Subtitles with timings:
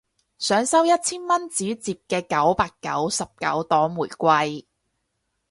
[0.39, 4.65] 想收一千蚊紙摺嘅九百九十九朵玫瑰